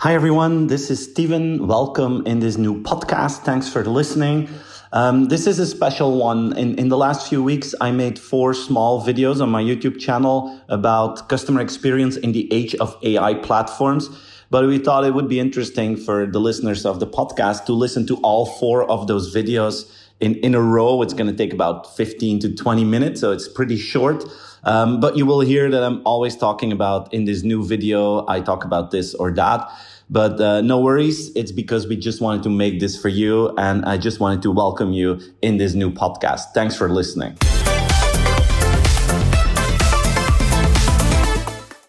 Hi, 0.00 0.12
everyone. 0.12 0.66
This 0.66 0.90
is 0.90 1.10
Steven. 1.10 1.66
Welcome 1.66 2.26
in 2.26 2.38
this 2.40 2.58
new 2.58 2.82
podcast. 2.82 3.44
Thanks 3.44 3.66
for 3.66 3.82
listening. 3.82 4.46
Um, 4.92 5.28
this 5.28 5.46
is 5.46 5.58
a 5.58 5.64
special 5.64 6.18
one. 6.18 6.54
In, 6.58 6.78
in 6.78 6.90
the 6.90 6.98
last 6.98 7.30
few 7.30 7.42
weeks, 7.42 7.74
I 7.80 7.92
made 7.92 8.18
four 8.18 8.52
small 8.52 9.02
videos 9.02 9.40
on 9.40 9.48
my 9.48 9.62
YouTube 9.62 9.98
channel 9.98 10.60
about 10.68 11.30
customer 11.30 11.62
experience 11.62 12.18
in 12.18 12.32
the 12.32 12.46
age 12.52 12.74
of 12.74 12.94
AI 13.02 13.36
platforms. 13.36 14.10
But 14.50 14.66
we 14.66 14.76
thought 14.76 15.04
it 15.06 15.14
would 15.14 15.30
be 15.30 15.40
interesting 15.40 15.96
for 15.96 16.26
the 16.26 16.40
listeners 16.40 16.84
of 16.84 17.00
the 17.00 17.06
podcast 17.06 17.64
to 17.64 17.72
listen 17.72 18.06
to 18.08 18.16
all 18.16 18.44
four 18.44 18.88
of 18.90 19.06
those 19.06 19.34
videos 19.34 19.90
in, 20.20 20.34
in 20.36 20.54
a 20.54 20.60
row. 20.60 21.00
It's 21.00 21.14
going 21.14 21.30
to 21.30 21.36
take 21.36 21.54
about 21.54 21.96
15 21.96 22.40
to 22.40 22.54
20 22.54 22.84
minutes. 22.84 23.22
So 23.22 23.32
it's 23.32 23.48
pretty 23.48 23.78
short. 23.78 24.24
Um, 24.66 24.98
but 24.98 25.16
you 25.16 25.24
will 25.26 25.42
hear 25.42 25.70
that 25.70 25.84
I'm 25.84 26.02
always 26.04 26.36
talking 26.36 26.72
about 26.72 27.14
in 27.14 27.24
this 27.24 27.44
new 27.44 27.64
video. 27.64 28.26
I 28.26 28.40
talk 28.40 28.64
about 28.64 28.90
this 28.90 29.14
or 29.14 29.30
that. 29.30 29.70
But 30.10 30.40
uh, 30.40 30.60
no 30.60 30.80
worries. 30.80 31.30
It's 31.36 31.52
because 31.52 31.86
we 31.86 31.96
just 31.96 32.20
wanted 32.20 32.42
to 32.42 32.50
make 32.50 32.80
this 32.80 33.00
for 33.00 33.08
you. 33.08 33.54
And 33.58 33.84
I 33.84 33.96
just 33.96 34.18
wanted 34.18 34.42
to 34.42 34.50
welcome 34.50 34.92
you 34.92 35.20
in 35.40 35.58
this 35.58 35.74
new 35.74 35.92
podcast. 35.92 36.52
Thanks 36.52 36.74
for 36.74 36.88
listening. 36.88 37.36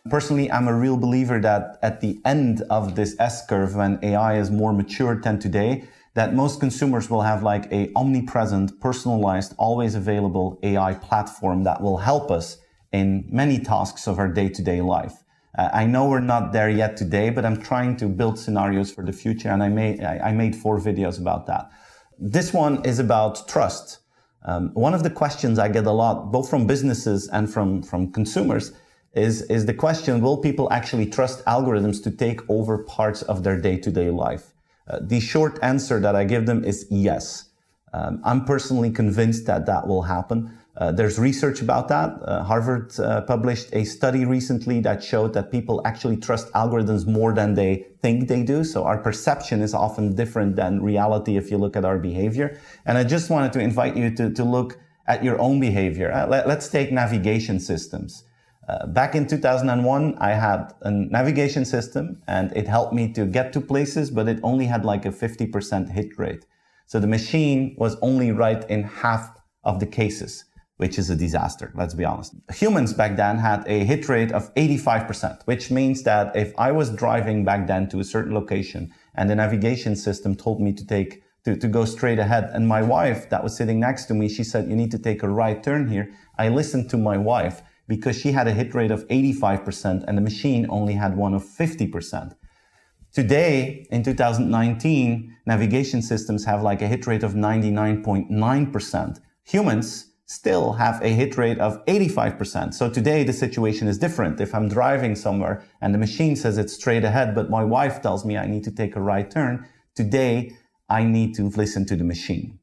Personally, 0.08 0.52
I'm 0.52 0.68
a 0.68 0.78
real 0.78 0.98
believer 0.98 1.40
that 1.42 1.80
at 1.82 2.02
the 2.02 2.22
end 2.26 2.62
of 2.70 2.96
this 2.96 3.16
S 3.20 3.44
curve, 3.48 3.76
when 3.76 3.98
AI 4.04 4.38
is 4.38 4.52
more 4.52 4.72
mature 4.72 5.20
than 5.20 5.40
today, 5.40 5.86
that 6.14 6.36
most 6.36 6.60
consumers 6.60 7.10
will 7.10 7.24
have 7.24 7.42
like 7.42 7.72
a 7.72 7.92
omnipresent, 7.96 8.80
personalized, 8.80 9.56
always 9.58 9.96
available 9.96 10.60
AI 10.62 10.94
platform 10.94 11.64
that 11.64 11.82
will 11.82 11.98
help 11.98 12.30
us 12.30 12.58
in 12.92 13.28
many 13.30 13.60
tasks 13.60 14.08
of 14.08 14.20
our 14.20 14.28
day-to-day 14.28 14.82
life. 14.82 15.24
Uh, 15.58 15.70
I 15.74 15.86
know 15.86 16.08
we're 16.08 16.20
not 16.20 16.54
there 16.54 16.70
yet 16.70 16.98
today, 16.98 17.30
but 17.30 17.46
I'm 17.46 17.62
trying 17.62 17.98
to 17.98 18.08
build 18.08 18.38
scenarios 18.38 18.92
for 18.92 19.04
the 19.04 19.14
future, 19.14 19.50
and 19.50 19.64
I 19.64 19.70
made 19.70 20.04
I, 20.04 20.32
made 20.32 20.56
four 20.56 20.80
videos 20.80 21.20
about 21.20 21.48
that. 21.48 21.70
This 22.20 22.54
one 22.54 22.86
is 22.86 23.00
about 23.00 23.48
trust. 23.48 24.00
Um, 24.46 24.70
one 24.74 24.94
of 24.94 25.04
the 25.04 25.10
questions 25.10 25.58
I 25.60 25.68
get 25.68 25.86
a 25.86 25.92
lot, 25.92 26.32
both 26.32 26.50
from 26.50 26.68
businesses 26.68 27.28
and 27.30 27.52
from 27.52 27.82
from 27.82 28.12
consumers, 28.12 28.74
is 29.14 29.42
is 29.44 29.66
the 29.66 29.74
question: 29.74 30.22
Will 30.22 30.38
people 30.38 30.72
actually 30.72 31.08
trust 31.08 31.44
algorithms 31.46 32.04
to 32.04 32.12
take 32.12 32.42
over 32.50 32.84
parts 32.84 33.24
of 33.24 33.44
their 33.44 33.60
day-to-day 33.60 34.12
life? 34.12 34.54
Uh, 34.88 35.00
the 35.02 35.20
short 35.20 35.60
answer 35.62 36.00
that 36.00 36.16
I 36.16 36.24
give 36.24 36.46
them 36.46 36.64
is 36.64 36.86
yes. 36.90 37.50
Um, 37.94 38.22
I'm 38.24 38.46
personally 38.46 38.92
convinced 38.92 39.46
that 39.48 39.66
that 39.66 39.88
will 39.88 40.04
happen. 40.04 40.57
Uh, 40.78 40.92
there's 40.92 41.18
research 41.18 41.60
about 41.62 41.88
that. 41.88 42.20
Uh, 42.22 42.44
Harvard 42.44 42.98
uh, 43.00 43.22
published 43.22 43.70
a 43.74 43.84
study 43.84 44.26
recently 44.26 44.80
that 44.82 45.04
showed 45.04 45.34
that 45.34 45.52
people 45.52 45.82
actually 45.86 46.18
trust 46.18 46.52
algorithms 46.54 47.08
more 47.08 47.34
than 47.34 47.56
they 47.56 47.88
think 48.04 48.28
they 48.28 48.44
do. 48.44 48.64
So 48.64 48.84
our 48.84 49.00
perception 49.00 49.62
is 49.62 49.74
often 49.74 50.14
different 50.14 50.56
than 50.56 50.84
reality 50.84 51.36
if 51.36 51.50
you 51.50 51.58
look 51.58 51.76
at 51.76 51.84
our 51.84 51.98
behavior. 51.98 52.60
And 52.86 52.96
I 52.96 53.04
just 53.04 53.32
wanted 53.32 53.54
to 53.54 53.60
invite 53.60 53.98
you 53.98 54.12
to, 54.18 54.30
to 54.30 54.44
look 54.44 54.78
at 55.08 55.24
your 55.24 55.42
own 55.42 55.60
behavior. 55.60 56.12
Uh, 56.12 56.28
let, 56.28 56.46
us 56.46 56.70
take 56.70 56.92
navigation 56.92 57.60
systems. 57.60 58.24
Uh, 58.70 58.86
back 58.86 59.16
in 59.16 59.26
2001, 59.26 60.16
I 60.20 60.32
had 60.34 60.74
a 60.82 60.92
navigation 60.92 61.66
system 61.66 62.22
and 62.28 62.56
it 62.56 62.68
helped 62.68 62.94
me 62.94 63.12
to 63.14 63.26
get 63.26 63.52
to 63.54 63.62
places, 63.62 64.12
but 64.12 64.28
it 64.28 64.40
only 64.44 64.66
had 64.66 64.86
like 64.86 65.06
a 65.06 65.12
50% 65.12 65.92
hit 65.92 66.20
rate. 66.20 66.46
So 66.86 67.00
the 67.00 67.08
machine 67.08 67.76
was 67.80 67.96
only 68.02 68.32
right 68.32 68.70
in 68.70 68.84
half 68.84 69.40
of 69.64 69.80
the 69.80 69.88
cases 69.88 70.44
which 70.78 70.98
is 71.00 71.10
a 71.10 71.16
disaster, 71.16 71.72
let's 71.76 71.94
be 71.96 72.06
honest. 72.06 72.36
Humans 72.54 72.94
back 72.94 73.18
then 73.18 73.40
had 73.40 73.64
a 73.68 73.84
hit 73.84 74.08
rate 74.08 74.32
of 74.32 74.54
85%, 74.56 75.42
which 75.46 75.72
means 75.72 76.04
that 76.04 76.36
if 76.36 76.54
I 76.58 76.72
was 76.72 76.92
driving 76.92 77.44
back 77.44 77.68
then 77.68 77.90
to 77.90 78.00
a 78.00 78.04
certain 78.04 78.34
location 78.34 78.94
and 79.16 79.30
the 79.30 79.36
navigation 79.36 79.96
system 79.96 80.36
told 80.36 80.62
me 80.62 80.74
to 80.74 80.86
take 80.86 81.24
to, 81.48 81.56
to 81.56 81.68
go 81.68 81.86
straight 81.86 82.20
ahead. 82.20 82.50
And 82.54 82.68
my 82.68 82.82
wife 82.82 83.30
that 83.30 83.42
was 83.42 83.56
sitting 83.56 83.80
next 83.80 84.06
to 84.06 84.14
me, 84.14 84.28
she 84.28 84.44
said, 84.44 84.68
you 84.70 84.76
need 84.76 84.92
to 84.92 85.00
take 85.00 85.24
a 85.24 85.30
right 85.30 85.64
turn 85.64 85.88
here. 85.88 86.12
I 86.38 86.50
listened 86.50 86.90
to 86.90 86.98
my 86.98 87.18
wife 87.18 87.62
because 87.88 88.20
she 88.20 88.34
had 88.34 88.50
a 88.50 88.52
hit 88.52 88.76
rate 88.76 88.92
of 88.92 89.08
85% 89.08 90.04
and 90.06 90.18
the 90.18 90.22
machine 90.22 90.68
only 90.70 90.94
had 90.94 91.16
one 91.16 91.34
of 91.34 91.44
50%. 91.44 92.36
Today, 93.14 93.88
in 93.90 94.04
2019, 94.04 95.38
navigation 95.46 96.02
systems 96.02 96.44
have 96.44 96.62
like 96.62 96.82
a 96.82 96.88
hit 96.88 97.08
rate 97.08 97.24
of 97.24 97.34
99.9%. 97.34 99.20
Humans 99.46 100.12
still 100.28 100.74
have 100.74 101.02
a 101.02 101.08
hit 101.08 101.38
rate 101.38 101.58
of 101.58 101.84
85%. 101.86 102.74
So 102.74 102.90
today 102.90 103.24
the 103.24 103.34
situation 103.34 103.88
is 103.88 103.98
different. 103.98 104.42
If 104.42 104.54
I'm 104.54 104.68
driving 104.68 105.16
somewhere 105.16 105.64
and 105.82 105.94
the 105.94 105.98
machine 105.98 106.36
says 106.36 106.58
it's 106.58 106.74
straight 106.74 107.06
ahead, 107.06 107.34
but 107.34 107.50
my 107.50 107.64
wife 107.64 108.02
tells 108.02 108.26
me 108.26 108.38
I 108.38 108.46
need 108.46 108.66
to 108.66 108.72
take 108.72 108.96
a 108.96 109.02
right 109.02 109.32
turn, 109.32 109.66
today 109.96 110.52
I 110.90 111.04
need 111.04 111.34
to 111.36 111.48
listen 111.48 111.86
to 111.86 111.96
the 111.96 112.04
machine 112.04 112.60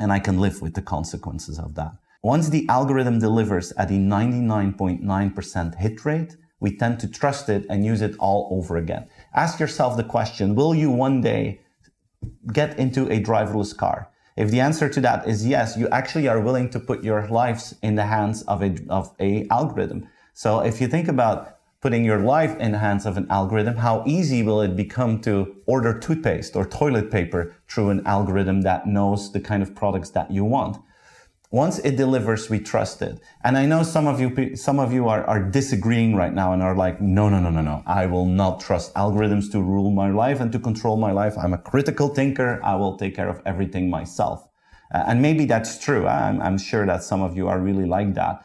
and 0.00 0.10
I 0.10 0.18
can 0.20 0.40
live 0.40 0.62
with 0.62 0.74
the 0.74 0.82
consequences 0.82 1.58
of 1.58 1.74
that. 1.74 1.92
Once 2.22 2.48
the 2.48 2.66
algorithm 2.68 3.18
delivers 3.18 3.72
at 3.72 3.90
a 3.90 3.94
99.9% 3.94 5.74
hit 5.78 6.04
rate, 6.06 6.36
we 6.60 6.76
tend 6.76 6.98
to 7.00 7.08
trust 7.08 7.48
it 7.48 7.66
and 7.68 7.84
use 7.84 8.00
it 8.00 8.16
all 8.20 8.48
over 8.52 8.76
again. 8.76 9.06
Ask 9.34 9.60
yourself 9.60 9.96
the 9.96 10.04
question, 10.04 10.54
will 10.54 10.74
you 10.74 10.90
one 10.90 11.20
day 11.20 11.60
get 12.52 12.78
into 12.78 13.10
a 13.12 13.20
driverless 13.20 13.76
car? 13.76 14.11
If 14.36 14.50
the 14.50 14.60
answer 14.60 14.88
to 14.88 15.00
that 15.02 15.28
is 15.28 15.46
yes, 15.46 15.76
you 15.76 15.88
actually 15.88 16.26
are 16.28 16.40
willing 16.40 16.70
to 16.70 16.80
put 16.80 17.04
your 17.04 17.28
lives 17.28 17.74
in 17.82 17.96
the 17.96 18.06
hands 18.06 18.42
of 18.42 18.62
a, 18.62 18.76
of 18.88 19.14
a 19.20 19.46
algorithm. 19.50 20.08
So 20.32 20.60
if 20.60 20.80
you 20.80 20.88
think 20.88 21.08
about 21.08 21.58
putting 21.82 22.04
your 22.04 22.18
life 22.18 22.56
in 22.58 22.72
the 22.72 22.78
hands 22.78 23.04
of 23.04 23.16
an 23.16 23.26
algorithm, 23.28 23.76
how 23.76 24.04
easy 24.06 24.42
will 24.42 24.62
it 24.62 24.76
become 24.76 25.20
to 25.20 25.56
order 25.66 25.98
toothpaste 25.98 26.56
or 26.56 26.64
toilet 26.64 27.10
paper 27.10 27.54
through 27.68 27.90
an 27.90 28.06
algorithm 28.06 28.62
that 28.62 28.86
knows 28.86 29.32
the 29.32 29.40
kind 29.40 29.62
of 29.62 29.74
products 29.74 30.10
that 30.10 30.30
you 30.30 30.44
want? 30.44 30.78
Once 31.52 31.78
it 31.80 31.96
delivers, 31.96 32.48
we 32.48 32.58
trust 32.58 33.02
it. 33.02 33.20
And 33.44 33.58
I 33.58 33.66
know 33.66 33.82
some 33.82 34.06
of 34.06 34.18
you, 34.18 34.56
some 34.56 34.78
of 34.78 34.90
you 34.90 35.06
are, 35.06 35.22
are 35.24 35.42
disagreeing 35.42 36.16
right 36.16 36.32
now 36.32 36.54
and 36.54 36.62
are 36.62 36.74
like, 36.74 36.98
no, 37.02 37.28
no, 37.28 37.40
no, 37.40 37.50
no, 37.50 37.60
no. 37.60 37.82
I 37.86 38.06
will 38.06 38.24
not 38.24 38.58
trust 38.58 38.94
algorithms 38.94 39.52
to 39.52 39.60
rule 39.60 39.90
my 39.90 40.10
life 40.10 40.40
and 40.40 40.50
to 40.52 40.58
control 40.58 40.96
my 40.96 41.12
life. 41.12 41.36
I'm 41.36 41.52
a 41.52 41.58
critical 41.58 42.08
thinker. 42.08 42.58
I 42.64 42.76
will 42.76 42.96
take 42.96 43.14
care 43.14 43.28
of 43.28 43.42
everything 43.44 43.90
myself. 43.90 44.48
Uh, 44.94 45.04
and 45.06 45.20
maybe 45.20 45.44
that's 45.44 45.78
true. 45.78 46.06
I'm, 46.06 46.40
I'm 46.40 46.56
sure 46.56 46.86
that 46.86 47.02
some 47.02 47.20
of 47.20 47.36
you 47.36 47.48
are 47.48 47.58
really 47.58 47.84
like 47.84 48.14
that. 48.14 48.42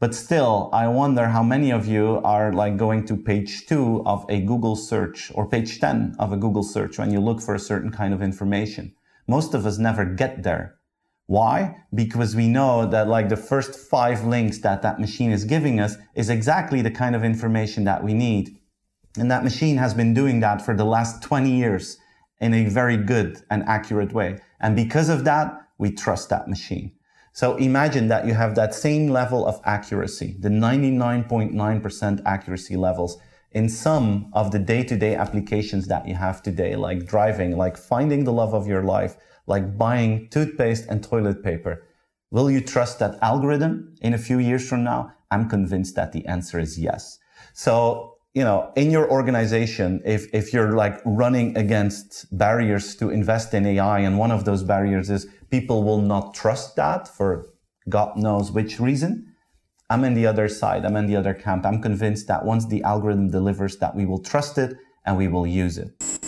But 0.00 0.12
still, 0.12 0.68
I 0.72 0.88
wonder 0.88 1.28
how 1.28 1.44
many 1.44 1.70
of 1.70 1.86
you 1.86 2.20
are 2.24 2.52
like 2.52 2.76
going 2.76 3.06
to 3.06 3.16
page 3.16 3.66
two 3.66 4.02
of 4.04 4.26
a 4.28 4.40
Google 4.40 4.74
search 4.74 5.30
or 5.32 5.48
page 5.48 5.78
10 5.78 6.16
of 6.18 6.32
a 6.32 6.36
Google 6.36 6.64
search 6.64 6.98
when 6.98 7.12
you 7.12 7.20
look 7.20 7.40
for 7.40 7.54
a 7.54 7.60
certain 7.60 7.92
kind 7.92 8.12
of 8.12 8.20
information. 8.20 8.96
Most 9.28 9.54
of 9.54 9.64
us 9.64 9.78
never 9.78 10.04
get 10.04 10.42
there 10.42 10.77
why? 11.28 11.76
Because 11.94 12.34
we 12.34 12.48
know 12.48 12.86
that 12.86 13.06
like 13.06 13.28
the 13.28 13.36
first 13.36 13.74
five 13.74 14.24
links 14.24 14.60
that 14.60 14.80
that 14.80 14.98
machine 14.98 15.30
is 15.30 15.44
giving 15.44 15.78
us 15.78 15.96
is 16.14 16.30
exactly 16.30 16.80
the 16.80 16.90
kind 16.90 17.14
of 17.14 17.22
information 17.22 17.84
that 17.84 18.02
we 18.02 18.14
need. 18.14 18.56
And 19.18 19.30
that 19.30 19.44
machine 19.44 19.76
has 19.76 19.92
been 19.92 20.14
doing 20.14 20.40
that 20.40 20.62
for 20.62 20.74
the 20.74 20.86
last 20.86 21.22
20 21.22 21.50
years 21.50 21.98
in 22.40 22.54
a 22.54 22.64
very 22.64 22.96
good 22.96 23.42
and 23.50 23.62
accurate 23.64 24.14
way. 24.14 24.38
And 24.58 24.74
because 24.74 25.10
of 25.10 25.24
that, 25.24 25.54
we 25.76 25.90
trust 25.90 26.30
that 26.30 26.48
machine. 26.48 26.92
So 27.34 27.56
imagine 27.56 28.08
that 28.08 28.26
you 28.26 28.32
have 28.32 28.54
that 28.54 28.74
same 28.74 29.08
level 29.08 29.46
of 29.46 29.60
accuracy, 29.66 30.34
the 30.40 30.48
99.9% 30.48 32.22
accuracy 32.24 32.76
levels 32.76 33.18
in 33.52 33.68
some 33.68 34.30
of 34.32 34.50
the 34.50 34.58
day-to-day 34.58 35.14
applications 35.14 35.88
that 35.88 36.08
you 36.08 36.14
have 36.14 36.42
today, 36.42 36.74
like 36.74 37.04
driving, 37.04 37.54
like 37.54 37.76
finding 37.76 38.24
the 38.24 38.32
love 38.32 38.54
of 38.54 38.66
your 38.66 38.82
life, 38.82 39.18
like 39.48 39.76
buying 39.76 40.28
toothpaste 40.28 40.86
and 40.88 41.02
toilet 41.02 41.42
paper. 41.42 41.84
Will 42.30 42.50
you 42.50 42.60
trust 42.60 42.98
that 42.98 43.18
algorithm 43.22 43.94
in 44.02 44.14
a 44.14 44.18
few 44.18 44.38
years 44.38 44.68
from 44.68 44.84
now? 44.84 45.12
I'm 45.30 45.48
convinced 45.48 45.94
that 45.96 46.12
the 46.12 46.26
answer 46.26 46.58
is 46.58 46.78
yes. 46.78 47.18
So, 47.54 48.16
you 48.34 48.44
know, 48.44 48.70
in 48.76 48.90
your 48.90 49.10
organization, 49.10 50.02
if, 50.04 50.32
if 50.34 50.52
you're 50.52 50.72
like 50.72 51.00
running 51.04 51.56
against 51.56 52.26
barriers 52.36 52.94
to 52.96 53.10
invest 53.10 53.54
in 53.54 53.66
AI, 53.66 54.00
and 54.00 54.18
one 54.18 54.30
of 54.30 54.44
those 54.44 54.62
barriers 54.62 55.10
is 55.10 55.26
people 55.50 55.82
will 55.82 56.02
not 56.02 56.34
trust 56.34 56.76
that 56.76 57.08
for 57.08 57.46
God 57.88 58.16
knows 58.16 58.52
which 58.52 58.78
reason, 58.78 59.34
I'm 59.90 60.04
in 60.04 60.12
the 60.12 60.26
other 60.26 60.48
side. 60.48 60.84
I'm 60.84 60.96
in 60.96 61.06
the 61.06 61.16
other 61.16 61.32
camp. 61.32 61.64
I'm 61.64 61.80
convinced 61.80 62.26
that 62.28 62.44
once 62.44 62.66
the 62.66 62.82
algorithm 62.82 63.30
delivers 63.30 63.78
that 63.78 63.94
we 63.94 64.04
will 64.04 64.22
trust 64.22 64.58
it 64.58 64.76
and 65.06 65.16
we 65.16 65.28
will 65.28 65.46
use 65.46 65.78
it. 65.78 66.27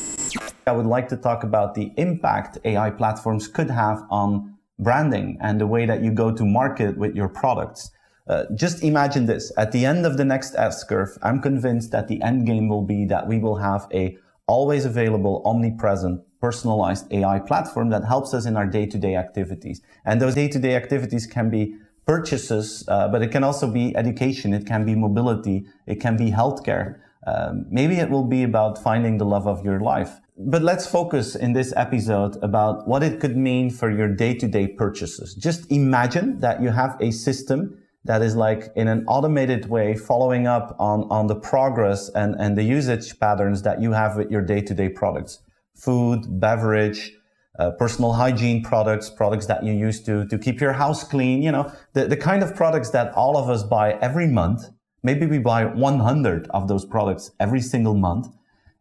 I 0.67 0.73
would 0.73 0.87
like 0.87 1.09
to 1.09 1.17
talk 1.17 1.43
about 1.45 1.75
the 1.75 1.93
impact 1.97 2.59
AI 2.65 2.91
platforms 2.91 3.49
could 3.49 3.71
have 3.71 4.03
on 4.11 4.57
branding 4.79 5.39
and 5.41 5.61
the 5.61 5.67
way 5.67 5.87
that 5.87 6.03
you 6.03 6.11
go 6.11 6.35
to 6.35 6.45
market 6.45 6.97
with 6.97 7.15
your 7.15 7.29
products. 7.29 7.91
Uh, 8.29 8.45
just 8.55 8.83
imagine 8.83 9.27
this. 9.27 9.53
At 9.57 9.73
the 9.73 9.85
end 9.85 10.07
of 10.07 10.17
the 10.17 10.25
next 10.25 10.55
S 10.55 10.85
curve, 10.85 11.19
I'm 11.23 11.41
convinced 11.41 11.91
that 11.91 12.09
the 12.09 12.23
end 12.23 12.47
game 12.47 12.69
will 12.69 12.85
be 12.85 13.05
that 13.07 13.27
we 13.27 13.39
will 13.39 13.57
have 13.57 13.89
a 13.93 14.17
always 14.47 14.85
available, 14.85 15.43
omnipresent, 15.45 16.21
personalized 16.41 17.12
AI 17.12 17.39
platform 17.39 17.91
that 17.91 18.05
helps 18.05 18.33
us 18.35 18.47
in 18.47 18.57
our 18.57 18.67
day-to-day 18.67 19.15
activities. 19.15 19.81
And 20.05 20.21
those 20.21 20.35
day-to-day 20.35 20.75
activities 20.75 21.27
can 21.27 21.51
be 21.51 21.77
purchases, 22.07 22.85
uh, 22.89 23.09
but 23.09 23.23
it 23.23 23.31
can 23.31 23.45
also 23.45 23.71
be 23.71 23.95
education, 23.97 24.53
it 24.55 24.67
can 24.67 24.85
be 24.85 24.95
mobility, 24.95 25.67
it 25.87 26.01
can 26.01 26.17
be 26.17 26.31
healthcare. 26.31 26.99
Um, 27.27 27.67
maybe 27.71 27.97
it 27.97 28.11
will 28.11 28.25
be 28.25 28.43
about 28.43 28.83
finding 28.83 29.19
the 29.19 29.27
love 29.27 29.47
of 29.47 29.65
your 29.65 29.81
life. 29.81 30.21
But 30.43 30.63
let's 30.63 30.87
focus 30.87 31.37
in 31.37 31.53
this 31.53 31.75
episode 31.77 32.43
about 32.43 32.89
what 32.89 33.03
it 33.03 33.21
could 33.21 33.37
mean 33.37 33.69
for 33.69 33.91
your 33.91 34.09
day-to-day 34.09 34.69
purchases. 34.69 35.35
Just 35.35 35.71
imagine 35.71 36.39
that 36.39 36.63
you 36.63 36.71
have 36.71 36.97
a 36.99 37.11
system 37.11 37.77
that 38.05 38.23
is 38.23 38.35
like 38.35 38.73
in 38.75 38.89
an 38.89 39.05
automated 39.07 39.69
way 39.69 39.95
following 39.95 40.47
up 40.47 40.75
on, 40.79 41.03
on 41.11 41.27
the 41.27 41.35
progress 41.35 42.09
and, 42.15 42.35
and 42.41 42.57
the 42.57 42.63
usage 42.63 43.19
patterns 43.21 43.61
that 43.63 43.83
you 43.83 43.93
have 43.93 44.17
with 44.17 44.31
your 44.31 44.41
day-to-day 44.41 44.89
products. 44.89 45.43
Food, 45.75 46.25
beverage, 46.41 47.13
uh, 47.59 47.73
personal 47.73 48.15
hygiene 48.15 48.63
products, 48.63 49.11
products 49.11 49.45
that 49.45 49.63
you 49.63 49.75
use 49.75 50.01
to, 50.05 50.27
to 50.29 50.39
keep 50.39 50.59
your 50.59 50.73
house 50.73 51.05
clean, 51.05 51.43
you 51.43 51.53
know, 51.53 51.71
the, 51.93 52.07
the 52.07 52.17
kind 52.17 52.43
of 52.43 52.57
products 52.57 52.89
that 52.91 53.13
all 53.13 53.37
of 53.37 53.51
us 53.51 53.63
buy 53.63 53.93
every 54.01 54.27
month. 54.27 54.71
Maybe 55.03 55.27
we 55.27 55.39
buy 55.39 55.67
100 55.67 56.49
of 56.49 56.67
those 56.67 56.87
products 56.87 57.31
every 57.39 57.61
single 57.61 57.95
month 57.95 58.29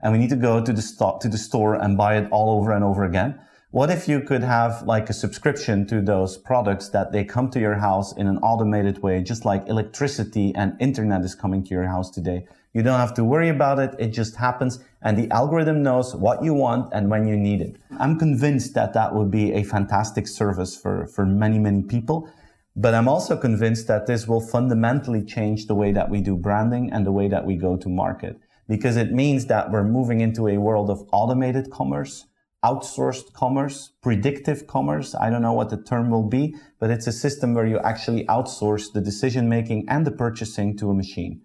and 0.02 0.14
we 0.14 0.20
need 0.20 0.30
to 0.30 0.36
go 0.36 0.64
to 0.64 0.74
the 0.74 0.82
stock, 0.82 1.20
to 1.22 1.30
the 1.30 1.38
store 1.38 1.76
and 1.76 1.98
buy 1.98 2.18
it 2.18 2.28
all 2.32 2.58
over 2.58 2.72
and 2.72 2.84
over 2.84 3.04
again. 3.04 3.40
What 3.72 3.92
if 3.92 4.08
you 4.08 4.22
could 4.22 4.42
have 4.42 4.82
like 4.88 5.12
a 5.12 5.14
subscription 5.14 5.86
to 5.88 6.02
those 6.02 6.38
products 6.38 6.90
that 6.90 7.12
they 7.12 7.24
come 7.24 7.52
to 7.52 7.60
your 7.60 7.76
house 7.76 8.16
in 8.18 8.26
an 8.26 8.40
automated 8.40 9.04
way, 9.04 9.22
just 9.22 9.46
like 9.46 9.68
electricity 9.68 10.54
and 10.56 10.76
internet 10.80 11.22
is 11.22 11.36
coming 11.36 11.64
to 11.66 11.70
your 11.70 11.88
house 11.88 12.10
today? 12.10 12.48
You 12.74 12.82
don't 12.82 13.00
have 13.00 13.14
to 13.16 13.24
worry 13.24 13.50
about 13.50 13.78
it. 13.78 13.94
It 14.00 14.08
just 14.08 14.38
happens 14.38 14.80
and 15.04 15.18
the 15.18 15.30
algorithm 15.32 15.84
knows 15.84 16.16
what 16.16 16.44
you 16.44 16.56
want 16.56 16.92
and 16.94 17.12
when 17.12 17.28
you 17.28 17.38
need 17.38 17.62
it. 17.62 17.76
I'm 18.00 18.18
convinced 18.18 18.74
that 18.74 18.94
that 18.94 19.14
would 19.14 19.30
be 19.30 19.54
a 19.54 19.64
fantastic 19.64 20.28
service 20.28 20.76
for, 20.76 21.06
for 21.06 21.26
many, 21.26 21.60
many 21.60 21.84
people. 21.84 22.28
But 22.76 22.96
I'm 22.96 23.08
also 23.08 23.38
convinced 23.38 23.88
that 23.88 24.08
this 24.08 24.28
will 24.28 24.42
fundamentally 24.42 25.24
change 25.24 25.68
the 25.68 25.76
way 25.76 25.92
that 25.92 26.10
we 26.10 26.22
do 26.22 26.36
branding 26.36 26.92
and 26.92 27.06
the 27.06 27.12
way 27.12 27.28
that 27.28 27.46
we 27.46 27.56
go 27.56 27.78
to 27.78 27.90
market 27.90 28.40
because 28.70 28.96
it 28.96 29.12
means 29.12 29.48
that 29.48 29.72
we're 29.72 29.84
moving 29.84 30.22
into 30.22 30.48
a 30.48 30.60
world 30.60 30.92
of 30.92 31.04
automated 31.12 31.72
commerce, 31.72 32.28
outsourced 32.64 33.34
commerce, 33.34 33.92
predictive 34.02 34.68
commerce. 34.68 35.16
I 35.16 35.32
don't 35.32 35.42
know 35.42 35.54
what 35.54 35.72
the 35.72 35.82
term 35.82 36.12
will 36.12 36.30
be, 36.30 36.56
but 36.80 36.92
it's 36.92 37.08
a 37.08 37.12
system 37.12 37.56
where 37.56 37.66
you 37.66 37.80
actually 37.80 38.26
outsource 38.28 38.94
the 38.94 39.02
decision 39.02 39.50
making 39.50 39.86
and 39.90 40.06
the 40.06 40.12
purchasing 40.12 40.78
to 40.78 40.92
a 40.92 40.94
machine. 40.94 41.42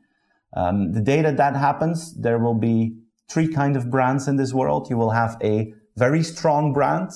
Um, 0.54 0.92
the 0.92 1.00
day 1.00 1.22
that 1.22 1.38
that 1.38 1.56
happens, 1.56 2.14
there 2.14 2.38
will 2.38 2.54
be 2.54 2.98
three 3.28 3.48
kind 3.48 3.74
of 3.74 3.90
brands 3.90 4.28
in 4.28 4.36
this 4.36 4.52
world. 4.52 4.90
You 4.90 4.98
will 4.98 5.10
have 5.10 5.38
a 5.42 5.72
very 5.96 6.22
strong 6.22 6.74
brand, 6.74 7.10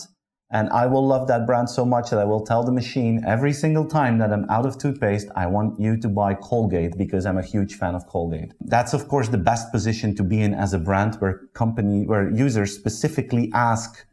and 0.50 0.70
I 0.70 0.86
will 0.86 1.06
love 1.06 1.28
that 1.28 1.46
brand 1.46 1.68
so 1.68 1.84
much 1.84 2.08
that 2.10 2.18
I 2.18 2.24
will 2.24 2.44
tell 2.44 2.64
the 2.64 2.72
machine 2.72 3.22
every 3.26 3.52
single 3.52 3.84
time 3.84 4.16
that 4.18 4.32
I'm 4.32 4.48
out 4.48 4.64
of 4.64 4.78
toothpaste, 4.78 5.28
I 5.36 5.46
want 5.46 5.78
you 5.78 5.98
to 5.98 6.08
buy 6.08 6.34
Colgate 6.34 6.96
because 6.96 7.26
I'm 7.26 7.36
a 7.36 7.42
huge 7.42 7.74
fan 7.74 7.94
of 7.94 8.06
Colgate. 8.06 8.52
That's 8.60 8.94
of 8.94 9.08
course 9.08 9.28
the 9.28 9.38
best 9.38 9.70
position 9.70 10.14
to 10.16 10.22
be 10.22 10.40
in 10.40 10.54
as 10.54 10.72
a 10.72 10.78
brand 10.78 11.16
where 11.16 11.42
company, 11.52 12.06
where 12.06 12.30
users 12.30 12.74
specifically 12.74 13.50
ask 13.52 14.06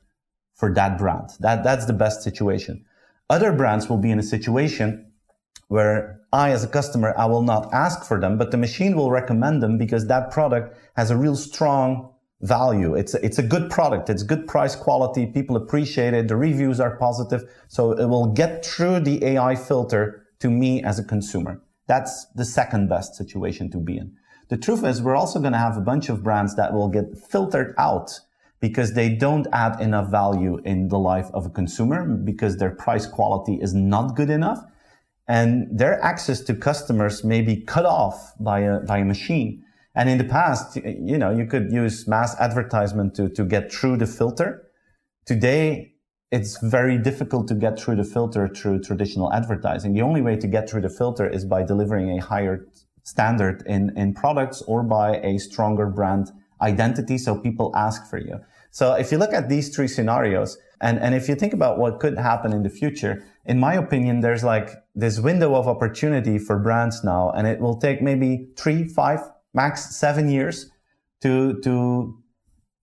for 0.54 0.74
that 0.74 0.98
brand. 0.98 1.30
That, 1.40 1.64
that's 1.64 1.86
the 1.86 1.94
best 1.94 2.22
situation. 2.22 2.86
Other 3.30 3.54
brands 3.54 3.90
will 3.90 3.98
be 3.98 4.12
in 4.12 4.20
a 4.20 4.24
situation 4.24 5.12
where 5.68 6.22
I, 6.34 6.52
as 6.52 6.64
a 6.64 6.68
customer, 6.68 7.14
I 7.18 7.26
will 7.26 7.42
not 7.42 7.74
ask 7.74 8.06
for 8.06 8.20
them, 8.20 8.38
but 8.38 8.52
the 8.52 8.58
machine 8.58 8.96
will 8.96 9.10
recommend 9.10 9.64
them 9.64 9.78
because 9.78 10.08
that 10.08 10.32
product 10.32 10.78
has 10.96 11.12
a 11.12 11.18
real 11.18 11.36
strong 11.36 12.12
value. 12.42 12.96
It's 12.96 13.14
a, 13.14 13.26
it's 13.26 13.40
a 13.40 13.44
good 13.44 13.70
product. 13.70 14.10
It's 14.10 14.24
good 14.24 14.48
price 14.48 14.76
quality. 14.76 15.26
People 15.26 15.56
appreciate 15.56 16.14
it. 16.14 16.28
The 16.28 16.36
reviews 16.36 16.80
are 16.80 16.98
positive. 16.98 17.44
So 17.68 17.94
it 17.94 18.08
will 18.08 18.34
get 18.34 18.66
through 18.66 19.02
the 19.02 19.24
AI 19.24 19.56
filter 19.56 20.26
to 20.40 20.50
me 20.50 20.84
as 20.84 21.00
a 21.00 21.04
consumer. 21.04 21.62
That's 21.88 22.26
the 22.36 22.46
second 22.46 22.90
best 22.90 23.16
situation 23.16 23.72
to 23.72 23.78
be 23.78 23.98
in. 23.98 24.14
The 24.50 24.58
truth 24.58 24.84
is 24.84 25.02
we're 25.02 25.16
also 25.16 25.40
going 25.40 25.54
to 25.54 25.60
have 25.60 25.78
a 25.78 25.82
bunch 25.82 26.10
of 26.10 26.24
brands 26.24 26.56
that 26.56 26.74
will 26.74 26.90
get 26.90 27.18
filtered 27.18 27.74
out 27.78 28.20
because 28.60 28.94
they 28.94 29.10
don't 29.10 29.48
add 29.54 29.80
enough 29.82 30.10
value 30.10 30.60
in 30.66 30.90
the 30.90 31.00
life 31.00 31.30
of 31.34 31.46
a 31.46 31.50
consumer 31.50 32.06
because 32.06 32.58
their 32.58 32.72
price 32.72 33.06
quality 33.06 33.56
is 33.62 33.74
not 33.74 34.16
good 34.16 34.30
enough 34.30 34.60
and 35.28 35.68
their 35.72 36.04
access 36.04 36.42
to 36.42 36.54
customers 36.54 37.24
may 37.24 37.42
be 37.42 37.58
cut 37.58 37.86
off 37.86 38.34
by 38.40 38.60
a, 38.60 38.80
by 38.82 39.00
a 39.00 39.06
machine. 39.06 39.64
And 39.96 40.10
in 40.10 40.18
the 40.18 40.26
past, 40.26 40.76
you 40.76 41.18
know, 41.18 41.32
you 41.32 41.46
could 41.46 41.72
use 41.72 42.08
mass 42.08 42.36
advertisement 42.40 43.16
to, 43.16 43.30
to 43.30 43.46
get 43.46 43.72
through 43.72 43.98
the 43.98 44.06
filter. 44.06 44.70
Today, 45.26 45.94
it's 46.32 46.58
very 46.62 46.98
difficult 46.98 47.48
to 47.48 47.56
get 47.56 47.80
through 47.80 47.96
the 47.96 48.04
filter 48.04 48.50
through 48.50 48.82
traditional 48.82 49.32
advertising. 49.32 49.94
The 49.94 50.02
only 50.02 50.22
way 50.22 50.36
to 50.36 50.48
get 50.48 50.70
through 50.70 50.82
the 50.82 50.90
filter 50.90 51.28
is 51.30 51.46
by 51.46 51.64
delivering 51.64 52.18
a 52.18 52.22
higher 52.22 52.68
standard 53.04 53.64
in, 53.66 53.98
in 53.98 54.14
products 54.14 54.62
or 54.64 54.84
by 54.84 55.18
a 55.18 55.38
stronger 55.38 55.88
brand 55.88 56.32
identity 56.62 57.18
so 57.18 57.38
people 57.38 57.72
ask 57.76 58.10
for 58.10 58.18
you. 58.18 58.40
So 58.72 58.94
if 58.94 59.12
you 59.12 59.18
look 59.18 59.34
at 59.34 59.48
these 59.48 59.74
three 59.74 59.88
scenarios 59.88 60.58
and, 60.82 61.00
and 61.00 61.16
if 61.16 61.30
you 61.30 61.36
think 61.36 61.54
about 61.54 61.78
what 61.78 62.00
could 62.00 62.18
happen 62.18 62.52
in 62.52 62.64
the 62.64 62.70
future, 62.70 63.24
in 63.46 63.60
my 63.60 63.76
opinion, 63.76 64.20
there's 64.20 64.44
like 64.44 64.72
this 64.94 65.20
window 65.20 65.56
of 65.56 65.68
opportunity 65.68 66.38
for 66.38 66.60
brands 66.60 67.04
now, 67.04 67.32
and 67.32 67.48
it 67.48 67.60
will 67.60 67.78
take 67.78 68.02
maybe 68.02 68.50
three, 68.58 68.84
five, 68.84 69.20
max 69.56 69.96
seven 69.96 70.30
years 70.30 70.70
to, 71.22 71.60
to 71.62 72.18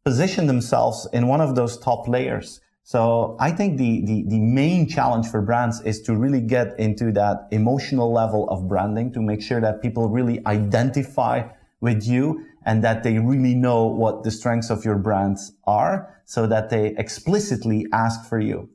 position 0.04 0.46
themselves 0.46 1.06
in 1.12 1.28
one 1.28 1.40
of 1.40 1.54
those 1.54 1.78
top 1.78 2.08
layers. 2.08 2.60
So 2.84 3.36
I 3.38 3.52
think 3.52 3.78
the, 3.78 4.04
the, 4.04 4.24
the, 4.26 4.40
main 4.40 4.88
challenge 4.88 5.28
for 5.28 5.40
brands 5.40 5.80
is 5.82 6.02
to 6.02 6.16
really 6.16 6.40
get 6.40 6.78
into 6.80 7.12
that 7.12 7.46
emotional 7.52 8.12
level 8.12 8.48
of 8.50 8.66
branding 8.66 9.12
to 9.12 9.20
make 9.20 9.40
sure 9.40 9.60
that 9.60 9.82
people 9.82 10.08
really 10.08 10.44
identify 10.46 11.48
with 11.80 12.04
you 12.04 12.44
and 12.64 12.82
that 12.82 13.04
they 13.04 13.18
really 13.18 13.54
know 13.54 13.86
what 13.86 14.24
the 14.24 14.32
strengths 14.32 14.68
of 14.68 14.84
your 14.84 14.96
brands 14.96 15.52
are 15.64 16.22
so 16.24 16.46
that 16.48 16.70
they 16.70 16.94
explicitly 16.96 17.86
ask 17.92 18.28
for 18.28 18.40
you. 18.40 18.68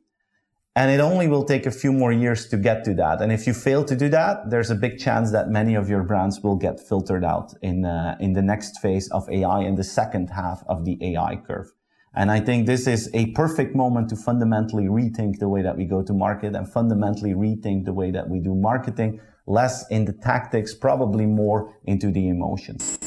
And 0.77 0.91
it 0.91 0.99
only 0.99 1.27
will 1.27 1.43
take 1.43 1.65
a 1.65 1.71
few 1.71 1.91
more 1.91 2.11
years 2.11 2.47
to 2.49 2.55
get 2.55 2.83
to 2.83 2.93
that. 2.93 3.19
And 3.19 3.31
if 3.31 3.47
you 3.47 3.53
fail 3.55 3.83
to 3.83 3.95
do 3.95 4.09
that, 4.09 4.51
there's 4.51 4.69
a 4.69 4.75
big 4.75 4.99
chance 4.99 5.31
that 5.31 5.49
many 5.49 5.73
of 5.73 5.89
your 5.89 6.03
brands 6.03 6.41
will 6.41 6.55
get 6.55 6.79
filtered 6.79 7.25
out 7.25 7.51
in, 7.63 7.83
uh, 7.83 8.15
in 8.19 8.33
the 8.33 8.43
next 8.43 8.79
phase 8.79 9.09
of 9.09 9.27
AI 9.27 9.61
in 9.61 9.73
the 9.73 9.83
second 9.83 10.29
half 10.29 10.61
of 10.69 10.85
the 10.85 10.95
AI 11.01 11.37
curve. 11.37 11.73
And 12.13 12.29
I 12.29 12.39
think 12.41 12.67
this 12.67 12.85
is 12.85 13.09
a 13.15 13.31
perfect 13.31 13.75
moment 13.75 14.09
to 14.09 14.15
fundamentally 14.15 14.83
rethink 14.83 15.39
the 15.39 15.49
way 15.49 15.63
that 15.63 15.75
we 15.75 15.85
go 15.85 16.03
to 16.03 16.13
market 16.13 16.55
and 16.55 16.71
fundamentally 16.71 17.33
rethink 17.33 17.85
the 17.85 17.93
way 17.93 18.11
that 18.11 18.29
we 18.29 18.39
do 18.39 18.53
marketing, 18.53 19.19
less 19.47 19.83
in 19.89 20.05
the 20.05 20.13
tactics, 20.13 20.75
probably 20.75 21.25
more 21.25 21.73
into 21.85 22.11
the 22.11 22.29
emotions. 22.29 22.99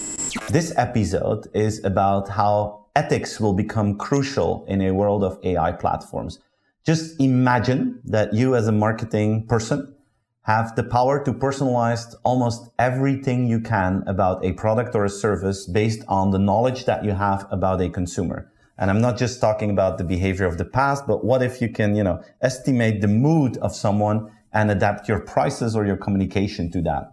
This 0.48 0.76
episode 0.76 1.46
is 1.54 1.84
about 1.84 2.30
how 2.30 2.86
ethics 2.96 3.38
will 3.38 3.54
become 3.54 3.96
crucial 3.96 4.64
in 4.66 4.80
a 4.82 4.90
world 4.90 5.22
of 5.22 5.38
AI 5.44 5.70
platforms. 5.70 6.40
Just 6.86 7.20
imagine 7.20 8.00
that 8.04 8.32
you 8.32 8.56
as 8.56 8.66
a 8.66 8.72
marketing 8.72 9.46
person 9.46 9.94
have 10.42 10.74
the 10.76 10.82
power 10.82 11.22
to 11.22 11.32
personalize 11.32 12.14
almost 12.24 12.70
everything 12.78 13.46
you 13.46 13.60
can 13.60 14.02
about 14.06 14.44
a 14.44 14.52
product 14.52 14.94
or 14.94 15.04
a 15.04 15.10
service 15.10 15.66
based 15.66 16.02
on 16.08 16.30
the 16.30 16.38
knowledge 16.38 16.86
that 16.86 17.04
you 17.04 17.12
have 17.12 17.46
about 17.50 17.80
a 17.82 17.90
consumer. 17.90 18.50
And 18.78 18.90
I'm 18.90 19.02
not 19.02 19.18
just 19.18 19.42
talking 19.42 19.70
about 19.70 19.98
the 19.98 20.04
behavior 20.04 20.46
of 20.46 20.56
the 20.56 20.64
past, 20.64 21.06
but 21.06 21.22
what 21.22 21.42
if 21.42 21.60
you 21.60 21.68
can, 21.68 21.94
you 21.94 22.02
know, 22.02 22.22
estimate 22.40 23.02
the 23.02 23.08
mood 23.08 23.58
of 23.58 23.76
someone 23.76 24.32
and 24.54 24.70
adapt 24.70 25.06
your 25.06 25.20
prices 25.20 25.76
or 25.76 25.84
your 25.84 25.98
communication 25.98 26.70
to 26.72 26.80
that? 26.82 27.12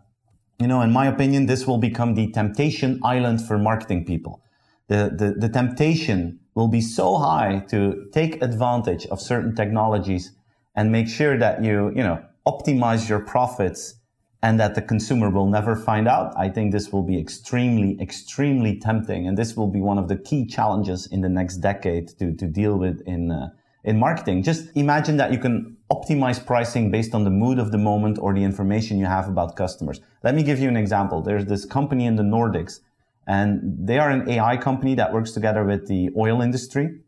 You 0.59 0.67
know, 0.67 0.81
in 0.81 0.91
my 0.91 1.07
opinion, 1.07 1.45
this 1.45 1.67
will 1.67 1.77
become 1.77 2.15
the 2.15 2.31
temptation 2.31 3.01
island 3.03 3.45
for 3.45 3.57
marketing 3.57 4.05
people. 4.05 4.41
The, 4.88 5.12
the, 5.13 5.47
the 5.47 5.50
temptation 5.50 6.39
will 6.57 6.67
be 6.67 6.81
so 6.81 7.17
high 7.17 7.59
to 7.69 8.07
take 8.11 8.41
advantage 8.41 9.05
of 9.13 9.21
certain 9.21 9.53
technologies 9.53 10.31
and 10.75 10.91
make 10.91 11.07
sure 11.07 11.37
that 11.37 11.63
you, 11.63 11.89
you 11.95 12.01
know, 12.01 12.19
optimize 12.47 13.07
your 13.07 13.19
profits 13.19 13.93
and 14.41 14.59
that 14.59 14.73
the 14.73 14.81
consumer 14.81 15.29
will 15.29 15.45
never 15.45 15.75
find 15.75 16.07
out. 16.07 16.33
I 16.35 16.49
think 16.49 16.71
this 16.71 16.91
will 16.91 17.03
be 17.03 17.19
extremely, 17.19 18.01
extremely 18.01 18.79
tempting. 18.79 19.27
And 19.27 19.37
this 19.37 19.55
will 19.55 19.67
be 19.67 19.81
one 19.81 19.99
of 19.99 20.07
the 20.07 20.17
key 20.17 20.47
challenges 20.47 21.05
in 21.05 21.21
the 21.21 21.29
next 21.29 21.57
decade 21.57 22.07
to, 22.17 22.33
to 22.33 22.47
deal 22.47 22.75
with 22.75 23.01
in, 23.05 23.29
uh, 23.29 23.49
in 23.83 23.99
marketing. 23.99 24.41
Just 24.41 24.75
imagine 24.75 25.17
that 25.17 25.31
you 25.31 25.37
can 25.37 25.77
optimize 25.91 26.43
pricing 26.43 26.89
based 26.89 27.13
on 27.13 27.23
the 27.23 27.29
mood 27.29 27.59
of 27.59 27.71
the 27.71 27.77
moment 27.77 28.17
or 28.19 28.33
the 28.33 28.43
information 28.43 28.97
you 28.97 29.05
have 29.05 29.27
about 29.27 29.55
customers. 29.55 30.01
Let 30.23 30.33
me 30.33 30.41
give 30.41 30.59
you 30.59 30.69
an 30.69 30.77
example. 30.77 31.21
There's 31.21 31.45
this 31.45 31.65
company 31.65 32.07
in 32.07 32.15
the 32.15 32.23
Nordics 32.23 32.79
and 33.27 33.88
they 33.88 34.00
are 34.00 34.10
an 34.10 34.27
AI 34.29 34.57
company 34.57 34.96
that 34.96 35.13
works 35.13 35.31
together 35.31 35.63
with 35.65 35.88
the 35.88 36.10
oil 36.17 36.41
industry. 36.41 37.01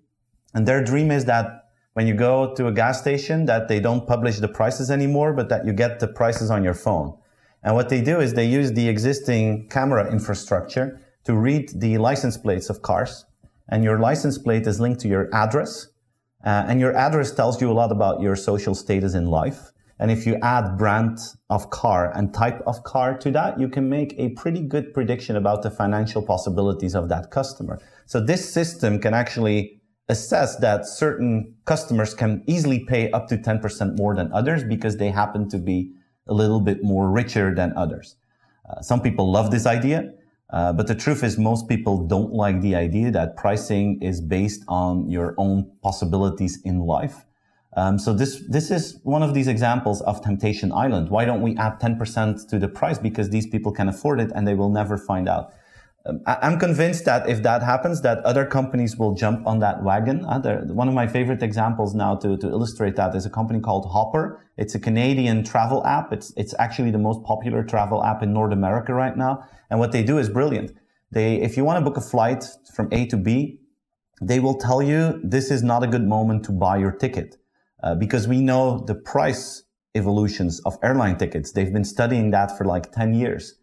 And 0.53 0.67
their 0.67 0.83
dream 0.83 1.11
is 1.11 1.25
that 1.25 1.69
when 1.93 2.07
you 2.07 2.13
go 2.13 2.53
to 2.55 2.67
a 2.67 2.71
gas 2.71 2.99
station, 2.99 3.45
that 3.45 3.67
they 3.67 3.79
don't 3.79 4.05
publish 4.05 4.39
the 4.39 4.47
prices 4.47 4.91
anymore, 4.91 5.33
but 5.33 5.49
that 5.49 5.65
you 5.65 5.73
get 5.73 5.99
the 5.99 6.07
prices 6.07 6.51
on 6.51 6.63
your 6.63 6.73
phone. 6.73 7.17
And 7.63 7.75
what 7.75 7.89
they 7.89 8.01
do 8.01 8.19
is 8.19 8.33
they 8.33 8.45
use 8.45 8.73
the 8.73 8.87
existing 8.87 9.69
camera 9.69 10.11
infrastructure 10.11 11.01
to 11.23 11.35
read 11.35 11.69
the 11.75 11.97
license 11.97 12.37
plates 12.37 12.69
of 12.69 12.81
cars. 12.81 13.25
And 13.69 13.83
your 13.83 13.99
license 13.99 14.37
plate 14.37 14.67
is 14.67 14.79
linked 14.79 15.01
to 15.01 15.07
your 15.07 15.29
address. 15.33 15.87
Uh, 16.45 16.65
and 16.67 16.79
your 16.79 16.95
address 16.95 17.31
tells 17.31 17.61
you 17.61 17.71
a 17.71 17.73
lot 17.73 17.91
about 17.91 18.21
your 18.21 18.35
social 18.35 18.75
status 18.75 19.13
in 19.13 19.27
life. 19.27 19.71
And 19.99 20.09
if 20.09 20.25
you 20.25 20.37
add 20.41 20.77
brand 20.77 21.19
of 21.49 21.69
car 21.71 22.15
and 22.15 22.33
type 22.33 22.61
of 22.65 22.83
car 22.83 23.17
to 23.17 23.31
that, 23.31 23.59
you 23.59 23.67
can 23.67 23.89
make 23.89 24.15
a 24.17 24.29
pretty 24.29 24.61
good 24.61 24.93
prediction 24.93 25.35
about 25.35 25.61
the 25.61 25.69
financial 25.69 26.21
possibilities 26.21 26.95
of 26.95 27.09
that 27.09 27.31
customer. 27.31 27.79
So 28.05 28.21
this 28.21 28.51
system 28.51 28.99
can 28.99 29.13
actually 29.13 29.81
assess 30.07 30.55
that 30.57 30.87
certain 30.87 31.53
customers 31.65 32.13
can 32.13 32.43
easily 32.47 32.79
pay 32.85 33.11
up 33.11 33.27
to 33.27 33.37
10% 33.37 33.97
more 33.97 34.15
than 34.15 34.31
others 34.31 34.63
because 34.63 34.97
they 34.97 35.09
happen 35.09 35.49
to 35.49 35.57
be 35.57 35.91
a 36.27 36.33
little 36.33 36.59
bit 36.61 36.83
more 36.83 37.11
richer 37.11 37.53
than 37.53 37.73
others. 37.75 38.15
Uh, 38.69 38.81
some 38.81 39.01
people 39.01 39.29
love 39.29 39.51
this 39.51 39.65
idea, 39.65 40.11
uh, 40.51 40.73
but 40.73 40.87
the 40.87 40.95
truth 40.95 41.23
is 41.23 41.37
most 41.37 41.67
people 41.67 42.07
don't 42.07 42.31
like 42.31 42.61
the 42.61 42.75
idea 42.75 43.11
that 43.11 43.35
pricing 43.35 44.01
is 44.01 44.21
based 44.21 44.63
on 44.67 45.09
your 45.09 45.35
own 45.37 45.69
possibilities 45.83 46.61
in 46.63 46.79
life. 46.79 47.25
Um, 47.79 47.97
so 47.97 48.13
this 48.13 48.43
this 48.49 48.71
is 48.71 48.99
one 49.03 49.23
of 49.23 49.33
these 49.33 49.47
examples 49.47 50.01
of 50.01 50.21
temptation 50.21 50.69
island. 50.73 51.09
Why 51.09 51.23
don't 51.23 51.41
we 51.41 51.55
add 51.55 51.79
10% 51.79 52.49
to 52.49 52.59
the 52.59 52.67
price? 52.67 52.97
Because 52.99 53.29
these 53.29 53.47
people 53.47 53.71
can 53.71 53.87
afford 53.87 54.19
it 54.19 54.31
and 54.35 54.45
they 54.45 54.53
will 54.53 54.73
never 54.81 54.97
find 54.97 55.29
out. 55.29 55.53
Um, 56.05 56.19
I, 56.27 56.35
am 56.49 56.59
convinced 56.59 57.05
that 57.05 57.29
if 57.29 57.41
that 57.43 57.63
happens, 57.63 58.01
that 58.01 58.17
other 58.31 58.45
companies 58.45 58.97
will 58.97 59.13
jump 59.13 59.47
on 59.47 59.59
that 59.59 59.81
wagon. 59.81 60.25
Uh, 60.25 60.65
one 60.81 60.89
of 60.89 60.93
my 60.93 61.07
favorite 61.07 61.41
examples 61.41 61.95
now 61.95 62.15
to, 62.17 62.35
to 62.37 62.47
illustrate 62.49 62.97
that 62.97 63.15
is 63.15 63.25
a 63.25 63.29
company 63.29 63.61
called 63.61 63.85
Hopper. 63.85 64.45
It's 64.57 64.75
a 64.75 64.79
Canadian 64.79 65.45
travel 65.45 65.79
app. 65.85 66.11
It's 66.11 66.33
it's 66.35 66.53
actually 66.59 66.91
the 66.91 67.03
most 67.07 67.23
popular 67.23 67.63
travel 67.63 68.03
app 68.03 68.21
in 68.21 68.33
North 68.33 68.51
America 68.51 68.93
right 68.93 69.15
now. 69.15 69.45
And 69.69 69.79
what 69.79 69.93
they 69.93 70.03
do 70.03 70.17
is 70.17 70.27
brilliant. 70.27 70.73
They 71.11 71.35
if 71.47 71.55
you 71.55 71.63
want 71.63 71.77
to 71.79 71.85
book 71.89 71.95
a 71.95 72.05
flight 72.13 72.43
from 72.75 72.89
A 72.91 73.05
to 73.05 73.15
B, 73.15 73.59
they 74.21 74.39
will 74.41 74.57
tell 74.67 74.81
you 74.81 75.21
this 75.23 75.49
is 75.49 75.63
not 75.63 75.81
a 75.81 75.87
good 75.87 76.05
moment 76.15 76.43
to 76.47 76.51
buy 76.51 76.75
your 76.75 76.91
ticket 76.91 77.38
uh, 77.83 77.95
because 77.95 78.27
we 78.27 78.41
know 78.41 78.79
the 78.85 78.95
price 78.95 79.63
evolutions 79.95 80.59
of 80.61 80.77
airline 80.83 81.17
tickets. 81.17 81.51
They've 81.51 81.73
been 81.73 81.83
studying 81.83 82.31
that 82.31 82.57
for 82.57 82.65
like 82.65 82.91
10 82.91 83.13
years. 83.13 83.55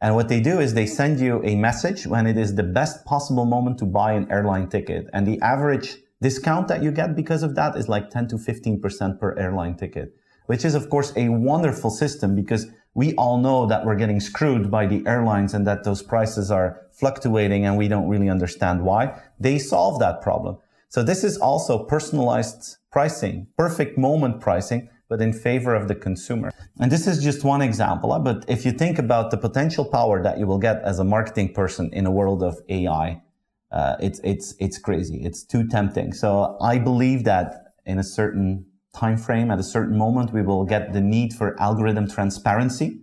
And 0.00 0.14
what 0.14 0.28
they 0.28 0.40
do 0.40 0.60
is 0.60 0.74
they 0.74 0.86
send 0.86 1.20
you 1.20 1.42
a 1.44 1.56
message 1.56 2.06
when 2.06 2.26
it 2.26 2.38
is 2.38 2.54
the 2.54 2.62
best 2.62 3.04
possible 3.04 3.44
moment 3.44 3.78
to 3.78 3.86
buy 3.86 4.12
an 4.12 4.30
airline 4.30 4.68
ticket. 4.68 5.08
And 5.12 5.26
the 5.26 5.38
average 5.40 5.98
discount 6.22 6.68
that 6.68 6.82
you 6.82 6.90
get 6.90 7.14
because 7.14 7.42
of 7.42 7.54
that 7.54 7.76
is 7.76 7.88
like 7.88 8.10
10 8.10 8.28
to 8.28 8.36
15% 8.36 9.20
per 9.20 9.38
airline 9.38 9.76
ticket, 9.76 10.14
which 10.46 10.64
is 10.64 10.74
of 10.74 10.88
course 10.88 11.12
a 11.16 11.28
wonderful 11.28 11.90
system 11.90 12.34
because 12.34 12.66
we 12.94 13.14
all 13.14 13.38
know 13.38 13.66
that 13.66 13.84
we're 13.84 13.94
getting 13.94 14.20
screwed 14.20 14.70
by 14.70 14.86
the 14.86 15.06
airlines 15.06 15.54
and 15.54 15.66
that 15.66 15.84
those 15.84 16.02
prices 16.02 16.50
are 16.50 16.80
fluctuating 16.92 17.64
and 17.64 17.76
we 17.76 17.88
don't 17.88 18.08
really 18.08 18.28
understand 18.28 18.82
why. 18.82 19.20
They 19.38 19.58
solve 19.58 20.00
that 20.00 20.22
problem. 20.22 20.58
So 20.90 21.04
this 21.04 21.22
is 21.22 21.38
also 21.38 21.84
personalized 21.84 22.76
pricing, 22.90 23.46
perfect 23.56 23.96
moment 23.96 24.40
pricing, 24.40 24.90
but 25.08 25.22
in 25.22 25.32
favor 25.32 25.72
of 25.74 25.86
the 25.86 25.94
consumer. 25.94 26.50
And 26.80 26.90
this 26.90 27.06
is 27.06 27.22
just 27.22 27.44
one 27.44 27.62
example. 27.62 28.18
But 28.18 28.44
if 28.48 28.66
you 28.66 28.72
think 28.72 28.98
about 28.98 29.30
the 29.30 29.36
potential 29.36 29.84
power 29.84 30.20
that 30.22 30.38
you 30.40 30.48
will 30.48 30.58
get 30.58 30.82
as 30.82 30.98
a 30.98 31.04
marketing 31.04 31.54
person 31.54 31.90
in 31.92 32.06
a 32.06 32.10
world 32.10 32.42
of 32.42 32.58
AI, 32.68 33.22
uh, 33.70 33.96
it's 34.00 34.20
it's 34.24 34.56
it's 34.58 34.78
crazy. 34.78 35.22
It's 35.22 35.44
too 35.44 35.68
tempting. 35.68 36.12
So 36.12 36.56
I 36.60 36.78
believe 36.78 37.22
that 37.22 37.74
in 37.86 38.00
a 38.00 38.04
certain 38.04 38.66
time 38.92 39.16
frame, 39.16 39.52
at 39.52 39.60
a 39.60 39.68
certain 39.76 39.96
moment, 39.96 40.32
we 40.32 40.42
will 40.42 40.64
get 40.64 40.92
the 40.92 41.00
need 41.00 41.32
for 41.32 41.60
algorithm 41.60 42.08
transparency. 42.08 43.02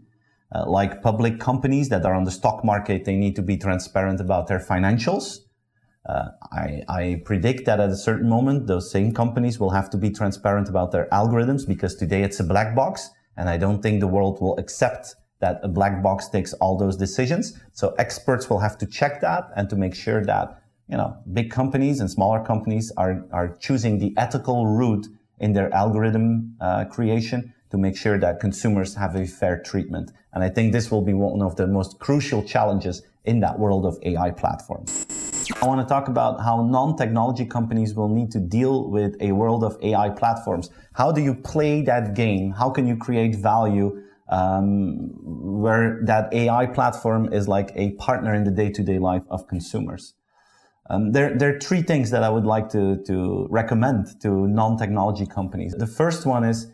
Uh, 0.54 0.70
like 0.70 1.02
public 1.02 1.40
companies 1.40 1.88
that 1.90 2.06
are 2.06 2.14
on 2.14 2.26
the 2.26 2.32
stock 2.32 2.66
market, 2.66 3.06
they 3.06 3.16
need 3.16 3.36
to 3.38 3.42
be 3.42 3.58
transparent 3.58 4.20
about 4.20 4.48
their 4.48 4.60
financials. 4.60 5.40
Uh, 6.08 6.30
I, 6.54 6.84
I, 6.88 7.22
predict 7.26 7.66
that 7.66 7.82
at 7.82 7.90
a 7.90 7.96
certain 7.98 8.30
moment, 8.30 8.68
those 8.68 8.90
same 8.90 9.14
companies 9.14 9.60
will 9.60 9.72
have 9.72 9.90
to 9.90 9.98
be 9.98 10.10
transparent 10.10 10.70
about 10.70 10.94
their 10.94 11.10
algorithms 11.10 11.68
because 11.68 11.96
today 11.96 12.24
it's 12.24 12.40
a 12.40 12.46
black 12.46 12.74
box. 12.74 13.10
And 13.36 13.50
I 13.50 13.58
don't 13.58 13.82
think 13.82 14.00
the 14.00 14.08
world 14.08 14.40
will 14.40 14.58
accept 14.58 15.16
that 15.40 15.60
a 15.64 15.68
black 15.68 16.02
box 16.02 16.30
takes 16.30 16.54
all 16.54 16.78
those 16.78 16.96
decisions. 16.96 17.60
So 17.74 17.94
experts 17.98 18.50
will 18.50 18.60
have 18.60 18.78
to 18.78 18.86
check 18.86 19.20
that 19.20 19.50
and 19.58 19.70
to 19.70 19.76
make 19.76 19.94
sure 19.94 20.24
that, 20.24 20.62
you 20.88 20.96
know, 20.96 21.18
big 21.34 21.52
companies 21.52 22.00
and 22.00 22.10
smaller 22.10 22.42
companies 22.42 22.92
are, 22.96 23.26
are 23.34 23.56
choosing 23.60 24.00
the 24.00 24.14
ethical 24.18 24.66
route 24.66 25.08
in 25.40 25.52
their 25.52 25.74
algorithm 25.74 26.56
uh, 26.62 26.86
creation 26.86 27.54
to 27.70 27.78
make 27.78 27.98
sure 27.98 28.18
that 28.18 28.40
consumers 28.40 28.96
have 28.96 29.16
a 29.16 29.28
fair 29.28 29.60
treatment. 29.60 30.12
And 30.34 30.44
I 30.44 30.50
think 30.50 30.72
this 30.72 30.90
will 30.90 31.02
be 31.02 31.14
one 31.14 31.42
of 31.42 31.58
the 31.58 31.68
most 31.68 32.00
crucial 32.00 32.44
challenges 32.44 33.04
in 33.28 33.40
that 33.42 33.60
world 33.60 33.86
of 33.86 34.00
AI 34.04 34.32
platforms. 34.32 35.06
I 35.62 35.66
want 35.66 35.80
to 35.82 35.88
talk 35.88 36.08
about 36.08 36.42
how 36.42 36.62
non-technology 36.64 37.46
companies 37.46 37.94
will 37.94 38.10
need 38.10 38.32
to 38.32 38.40
deal 38.40 38.90
with 38.90 39.16
a 39.22 39.32
world 39.32 39.64
of 39.64 39.78
AI 39.82 40.10
platforms. 40.10 40.70
How 40.94 41.12
do 41.12 41.22
you 41.22 41.34
play 41.34 41.82
that 41.84 42.16
game? 42.16 42.52
How 42.52 42.70
can 42.70 42.86
you 42.88 42.98
create 42.98 43.36
value 43.36 44.02
um, 44.30 45.12
where 45.24 46.02
that 46.04 46.34
AI 46.34 46.66
platform 46.66 47.32
is 47.32 47.48
like 47.48 47.72
a 47.76 47.92
partner 47.92 48.34
in 48.34 48.44
the 48.44 48.52
day-to-day 48.52 49.00
life 49.00 49.24
of 49.30 49.48
consumers? 49.48 50.14
Um, 50.90 51.12
there, 51.12 51.38
there 51.38 51.56
are 51.56 51.60
three 51.60 51.82
things 51.82 52.12
that 52.12 52.24
I 52.24 52.30
would 52.30 52.46
like 52.46 52.70
to, 52.70 53.04
to 53.08 53.48
recommend 53.50 54.22
to 54.22 54.48
non-technology 54.48 55.26
companies. 55.26 55.74
The 55.74 55.88
first 55.88 56.26
one 56.26 56.44
is, 56.44 56.68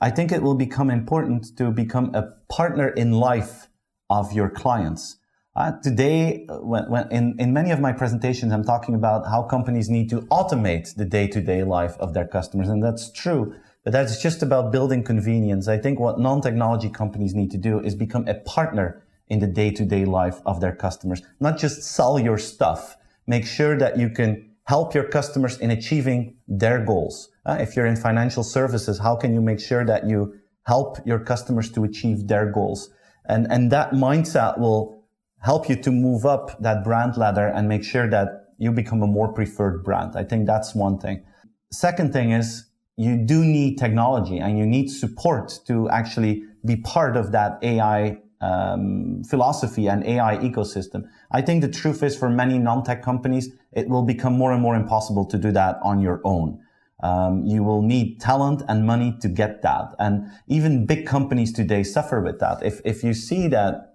I 0.00 0.10
think 0.10 0.32
it 0.32 0.42
will 0.42 0.56
become 0.56 0.90
important 0.90 1.56
to 1.58 1.70
become 1.70 2.14
a 2.14 2.22
partner 2.48 2.88
in 2.88 3.12
life 3.12 3.68
of 4.08 4.32
your 4.32 4.50
clients. 4.50 5.16
Uh, 5.56 5.72
today, 5.82 6.46
uh, 6.48 6.58
when, 6.58 6.88
when 6.88 7.10
in, 7.10 7.34
in 7.40 7.52
many 7.52 7.72
of 7.72 7.80
my 7.80 7.92
presentations, 7.92 8.52
I'm 8.52 8.62
talking 8.62 8.94
about 8.94 9.26
how 9.26 9.42
companies 9.42 9.90
need 9.90 10.08
to 10.10 10.20
automate 10.22 10.94
the 10.94 11.04
day-to-day 11.04 11.64
life 11.64 11.96
of 11.98 12.14
their 12.14 12.26
customers. 12.26 12.68
And 12.68 12.82
that's 12.82 13.10
true, 13.10 13.54
but 13.82 13.92
that's 13.92 14.22
just 14.22 14.42
about 14.42 14.70
building 14.70 15.02
convenience. 15.02 15.66
I 15.66 15.78
think 15.78 15.98
what 15.98 16.20
non-technology 16.20 16.90
companies 16.90 17.34
need 17.34 17.50
to 17.50 17.58
do 17.58 17.80
is 17.80 17.96
become 17.96 18.28
a 18.28 18.34
partner 18.34 19.04
in 19.26 19.40
the 19.40 19.48
day-to-day 19.48 20.04
life 20.04 20.40
of 20.46 20.60
their 20.60 20.74
customers, 20.74 21.20
not 21.40 21.58
just 21.58 21.82
sell 21.82 22.18
your 22.18 22.38
stuff. 22.38 22.96
Make 23.26 23.44
sure 23.44 23.76
that 23.76 23.98
you 23.98 24.08
can 24.08 24.50
help 24.64 24.94
your 24.94 25.04
customers 25.04 25.58
in 25.58 25.72
achieving 25.72 26.36
their 26.46 26.84
goals. 26.84 27.28
Uh, 27.44 27.56
if 27.58 27.74
you're 27.74 27.86
in 27.86 27.96
financial 27.96 28.44
services, 28.44 29.00
how 29.00 29.16
can 29.16 29.34
you 29.34 29.40
make 29.40 29.58
sure 29.58 29.84
that 29.84 30.06
you 30.06 30.34
help 30.66 30.98
your 31.04 31.18
customers 31.18 31.72
to 31.72 31.82
achieve 31.82 32.28
their 32.28 32.50
goals? 32.52 32.90
And, 33.24 33.50
and 33.50 33.72
that 33.72 33.92
mindset 33.92 34.58
will 34.58 34.99
help 35.40 35.68
you 35.68 35.76
to 35.76 35.90
move 35.90 36.24
up 36.26 36.60
that 36.60 36.84
brand 36.84 37.16
ladder 37.16 37.48
and 37.48 37.68
make 37.68 37.84
sure 37.84 38.08
that 38.08 38.46
you 38.58 38.70
become 38.70 39.02
a 39.02 39.06
more 39.06 39.32
preferred 39.32 39.82
brand. 39.82 40.14
I 40.14 40.24
think 40.24 40.46
that's 40.46 40.74
one 40.74 40.98
thing. 40.98 41.24
Second 41.72 42.12
thing 42.12 42.32
is 42.32 42.66
you 42.96 43.16
do 43.16 43.44
need 43.44 43.78
technology 43.78 44.38
and 44.38 44.58
you 44.58 44.66
need 44.66 44.88
support 44.88 45.60
to 45.66 45.88
actually 45.88 46.42
be 46.64 46.76
part 46.76 47.16
of 47.16 47.32
that 47.32 47.58
AI 47.62 48.18
um, 48.42 49.22
philosophy 49.24 49.86
and 49.86 50.04
AI 50.04 50.36
ecosystem. 50.38 51.04
I 51.30 51.42
think 51.42 51.62
the 51.62 51.68
truth 51.68 52.02
is 52.02 52.16
for 52.16 52.28
many 52.28 52.58
non-tech 52.58 53.02
companies, 53.02 53.50
it 53.72 53.88
will 53.88 54.02
become 54.02 54.34
more 54.34 54.52
and 54.52 54.60
more 54.60 54.74
impossible 54.74 55.24
to 55.26 55.38
do 55.38 55.52
that 55.52 55.78
on 55.82 56.00
your 56.00 56.20
own. 56.24 56.58
Um, 57.02 57.44
you 57.46 57.62
will 57.62 57.80
need 57.80 58.20
talent 58.20 58.62
and 58.68 58.86
money 58.86 59.16
to 59.22 59.28
get 59.28 59.62
that. 59.62 59.94
And 59.98 60.26
even 60.48 60.84
big 60.84 61.06
companies 61.06 61.52
today 61.52 61.82
suffer 61.82 62.20
with 62.20 62.40
that. 62.40 62.62
If, 62.62 62.80
if 62.84 63.02
you 63.02 63.14
see 63.14 63.48
that 63.48 63.89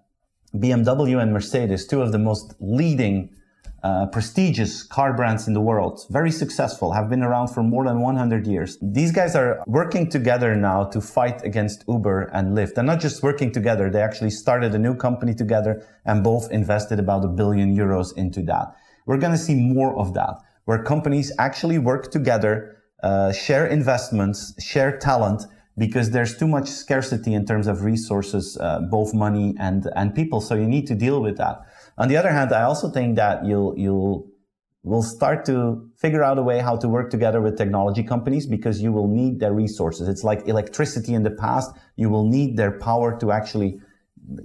BMW 0.53 1.21
and 1.21 1.33
Mercedes, 1.33 1.85
two 1.85 2.01
of 2.01 2.11
the 2.11 2.19
most 2.19 2.53
leading 2.59 3.29
uh, 3.85 4.07
prestigious 4.07 4.81
car 4.81 5.13
brands 5.13 5.47
in 5.47 5.53
the 5.53 5.61
world, 5.61 6.05
very 6.09 6.31
successful, 6.31 6.93
have 6.93 7.07
been 7.07 7.21
around 7.21 7.49
for 7.49 7.61
more 7.61 7.85
than 7.85 8.01
100 8.01 8.47
years. 8.47 8.79
These 8.81 9.11
guys 9.11 9.35
are 9.35 9.63
working 9.67 10.09
together 10.09 10.55
now 10.55 10.85
to 10.85 10.99
fight 10.99 11.43
against 11.43 11.83
Uber 11.87 12.31
and 12.33 12.57
Lyft. 12.57 12.79
And 12.79 12.87
not 12.87 12.99
just 12.99 13.21
working 13.21 13.51
together, 13.51 13.91
they 13.91 14.01
actually 14.01 14.31
started 14.31 14.73
a 14.73 14.79
new 14.79 14.95
company 14.95 15.35
together 15.35 15.85
and 16.03 16.23
both 16.23 16.51
invested 16.51 16.97
about 16.99 17.23
a 17.25 17.27
billion 17.27 17.77
euros 17.77 18.07
into 18.17 18.41
that. 18.43 18.75
We're 19.05 19.19
going 19.19 19.33
to 19.33 19.37
see 19.37 19.53
more 19.53 19.95
of 19.99 20.15
that, 20.15 20.39
where 20.63 20.81
companies 20.81 21.31
actually 21.37 21.77
work 21.77 22.09
together, 22.09 22.77
uh, 23.03 23.33
share 23.33 23.67
investments, 23.67 24.55
share 24.63 24.97
talent, 24.97 25.43
because 25.77 26.11
there's 26.11 26.37
too 26.37 26.47
much 26.47 26.69
scarcity 26.69 27.33
in 27.33 27.45
terms 27.45 27.67
of 27.67 27.83
resources, 27.83 28.57
uh, 28.61 28.79
both 28.89 29.13
money 29.13 29.55
and 29.59 29.89
and 29.95 30.15
people. 30.15 30.41
So 30.41 30.55
you 30.55 30.67
need 30.67 30.87
to 30.87 30.95
deal 30.95 31.21
with 31.21 31.37
that. 31.37 31.61
On 31.97 32.07
the 32.07 32.17
other 32.17 32.31
hand, 32.31 32.53
I 32.53 32.63
also 32.63 32.89
think 32.89 33.15
that 33.17 33.45
you'll 33.45 33.77
you'll 33.77 34.27
will 34.83 35.01
start 35.01 35.45
to 35.45 35.89
figure 35.97 36.23
out 36.23 36.37
a 36.37 36.43
way 36.43 36.59
how 36.59 36.77
to 36.77 36.87
work 36.87 37.09
together 37.09 37.41
with 37.41 37.57
technology 37.57 38.03
companies 38.03 38.45
because 38.45 38.83
you 38.83 38.91
will 38.91 39.07
need 39.07 39.39
their 39.39 39.51
resources. 39.51 40.07
It's 40.07 40.23
like 40.23 40.47
electricity 40.47 41.15
in 41.15 41.23
the 41.23 41.31
past. 41.31 41.71
You 41.95 42.07
will 42.09 42.27
need 42.27 42.55
their 42.55 42.71
power 42.71 43.17
to 43.19 43.31
actually 43.31 43.79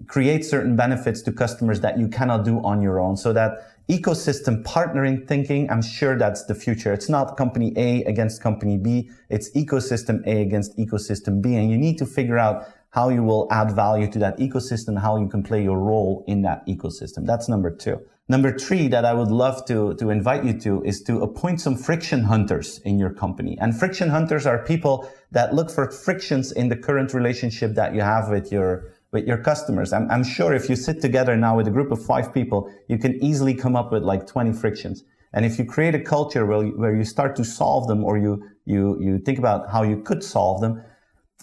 create 0.06 0.44
certain 0.44 0.76
benefits 0.76 1.20
to 1.22 1.32
customers 1.32 1.80
that 1.80 1.98
you 1.98 2.08
cannot 2.08 2.44
do 2.44 2.58
on 2.64 2.80
your 2.80 3.00
own. 3.00 3.16
So 3.18 3.32
that 3.34 3.52
ecosystem 3.90 4.62
partnering 4.62 5.26
thinking, 5.26 5.68
I'm 5.70 5.82
sure 5.82 6.16
that's 6.16 6.44
the 6.44 6.54
future. 6.54 6.92
It's 6.92 7.08
not 7.08 7.36
company 7.36 7.72
A 7.76 8.04
against 8.04 8.40
company 8.40 8.78
B. 8.78 9.10
It's 9.28 9.50
ecosystem 9.50 10.24
A 10.26 10.42
against 10.42 10.78
ecosystem 10.78 11.42
B. 11.42 11.56
And 11.56 11.70
you 11.70 11.76
need 11.76 11.98
to 11.98 12.06
figure 12.06 12.38
out 12.38 12.66
how 12.90 13.08
you 13.08 13.22
will 13.22 13.48
add 13.50 13.72
value 13.72 14.10
to 14.10 14.18
that 14.20 14.38
ecosystem, 14.38 15.00
how 15.00 15.16
you 15.16 15.28
can 15.28 15.42
play 15.42 15.62
your 15.62 15.78
role 15.78 16.24
in 16.26 16.42
that 16.42 16.66
ecosystem. 16.66 17.26
That's 17.26 17.48
number 17.48 17.70
two. 17.70 18.00
Number 18.28 18.56
three, 18.56 18.86
that 18.88 19.04
I 19.04 19.12
would 19.12 19.32
love 19.44 19.64
to, 19.66 19.94
to 19.94 20.10
invite 20.10 20.44
you 20.44 20.52
to 20.60 20.82
is 20.84 21.02
to 21.02 21.20
appoint 21.20 21.60
some 21.60 21.76
friction 21.76 22.22
hunters 22.22 22.78
in 22.84 22.96
your 22.96 23.10
company. 23.10 23.58
And 23.60 23.76
friction 23.76 24.08
hunters 24.08 24.46
are 24.46 24.64
people 24.64 25.10
that 25.32 25.52
look 25.52 25.68
for 25.68 25.90
frictions 25.90 26.52
in 26.52 26.68
the 26.68 26.76
current 26.76 27.12
relationship 27.12 27.74
that 27.74 27.92
you 27.92 28.02
have 28.02 28.28
with 28.28 28.52
your, 28.52 28.92
with 29.12 29.26
your 29.26 29.38
customers. 29.38 29.92
I'm, 29.92 30.10
I'm 30.10 30.24
sure 30.24 30.54
if 30.54 30.68
you 30.68 30.76
sit 30.76 31.00
together 31.00 31.36
now 31.36 31.56
with 31.56 31.66
a 31.66 31.70
group 31.70 31.90
of 31.90 32.04
five 32.04 32.32
people, 32.32 32.72
you 32.88 32.98
can 32.98 33.22
easily 33.22 33.54
come 33.54 33.76
up 33.76 33.92
with 33.92 34.02
like 34.02 34.26
20 34.26 34.52
frictions. 34.52 35.04
And 35.32 35.44
if 35.44 35.58
you 35.58 35.64
create 35.64 35.94
a 35.94 36.00
culture 36.00 36.46
where 36.46 36.64
you, 36.64 36.72
where 36.72 36.94
you 36.94 37.04
start 37.04 37.36
to 37.36 37.44
solve 37.44 37.86
them 37.88 38.04
or 38.04 38.18
you, 38.18 38.44
you, 38.64 39.00
you 39.00 39.18
think 39.18 39.38
about 39.38 39.70
how 39.70 39.82
you 39.82 40.02
could 40.02 40.22
solve 40.22 40.60
them, 40.60 40.82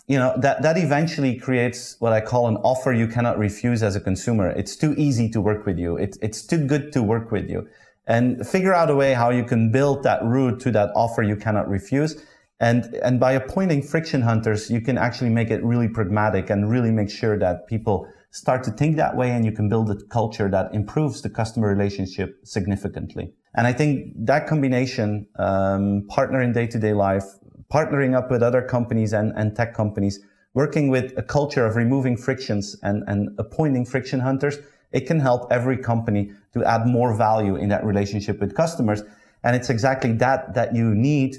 you 0.08 0.18
know, 0.18 0.34
that, 0.38 0.62
that 0.62 0.78
eventually 0.78 1.38
creates 1.38 1.96
what 2.00 2.14
I 2.14 2.22
call 2.22 2.48
an 2.48 2.58
offer 2.58 2.94
you 2.94 3.08
cannot 3.08 3.38
refuse 3.38 3.84
as 3.84 3.96
a 3.96 4.00
consumer. 4.00 4.50
It's 4.50 4.76
too 4.76 4.94
easy 4.98 5.30
to 5.30 5.42
work 5.42 5.66
with 5.66 5.78
you. 5.78 5.98
It's, 5.98 6.18
it's 6.22 6.46
too 6.46 6.66
good 6.66 6.94
to 6.94 7.04
work 7.04 7.32
with 7.32 7.50
you 7.50 7.68
and 8.08 8.48
figure 8.48 8.74
out 8.74 8.90
a 8.90 8.96
way 8.96 9.14
how 9.14 9.30
you 9.30 9.44
can 9.44 9.72
build 9.72 10.04
that 10.04 10.24
route 10.24 10.62
to 10.62 10.72
that 10.72 10.92
offer 10.96 11.22
you 11.22 11.36
cannot 11.36 11.70
refuse. 11.70 12.24
And, 12.60 12.86
and 13.04 13.20
by 13.20 13.34
appointing 13.34 13.84
friction 13.84 14.22
hunters, 14.22 14.70
you 14.70 14.82
can 14.82 14.98
actually 14.98 15.30
make 15.30 15.52
it 15.52 15.64
really 15.64 15.88
pragmatic 15.88 16.50
and 16.50 16.70
really 16.70 16.92
make 16.92 17.10
sure 17.10 17.38
that 17.38 17.68
people 17.68 18.08
start 18.32 18.64
to 18.64 18.72
think 18.72 18.98
that 18.98 19.16
way 19.16 19.32
and 19.32 19.46
you 19.46 19.52
can 19.52 19.70
build 19.70 19.90
a 19.92 19.96
culture 20.06 20.50
that 20.50 20.74
improves 20.74 21.22
the 21.22 21.30
customer 21.30 21.68
relationship 21.68 22.40
significantly. 22.44 23.32
And 23.56 23.68
I 23.68 23.74
think 23.74 24.14
that 24.26 24.48
combination, 24.48 25.28
um, 25.38 26.06
partner 26.10 26.42
in 26.42 26.52
day 26.52 26.68
to 26.68 26.80
day 26.80 26.94
life, 26.94 27.24
partnering 27.72 28.16
up 28.16 28.32
with 28.32 28.42
other 28.42 28.62
companies 28.62 29.14
and, 29.14 29.34
and 29.36 29.56
tech 29.56 29.74
companies, 29.74 30.20
working 30.54 30.90
with 30.90 31.14
a 31.18 31.24
culture 31.24 31.66
of 31.66 31.76
removing 31.76 32.18
frictions 32.18 32.76
and, 32.82 33.04
and 33.08 33.30
appointing 33.38 33.86
friction 33.86 34.20
hunters, 34.20 34.58
it 34.92 35.02
can 35.02 35.20
help 35.20 35.52
every 35.52 35.78
company 35.78 36.32
to 36.54 36.64
add 36.64 36.88
more 36.88 37.16
value 37.16 37.56
in 37.56 37.70
that 37.70 37.84
relationship 37.86 38.40
with 38.40 38.56
customers. 38.56 39.04
And 39.44 39.56
it's 39.56 39.70
exactly 39.70 40.14
that 40.14 40.54
that 40.56 40.76
you 40.76 40.96
need 40.96 41.38